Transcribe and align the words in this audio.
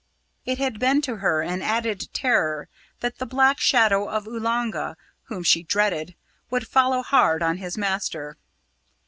It 0.47 0.57
had 0.57 0.79
been 0.79 1.01
to 1.03 1.17
her 1.17 1.43
an 1.43 1.61
added 1.61 2.11
terror 2.11 2.67
that 3.01 3.19
the 3.19 3.25
black 3.27 3.59
shadow 3.59 4.09
of 4.09 4.25
Oolanga, 4.27 4.95
whom 5.25 5.43
she 5.43 5.61
dreaded, 5.61 6.15
would 6.49 6.67
follow 6.67 7.03
hard 7.03 7.43
on 7.43 7.57
his 7.57 7.77
master. 7.77 8.35